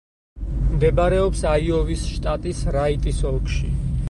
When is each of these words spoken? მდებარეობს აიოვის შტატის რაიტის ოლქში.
მდებარეობს 0.69 1.43
აიოვის 1.51 2.07
შტატის 2.15 2.65
რაიტის 2.79 3.23
ოლქში. 3.35 3.75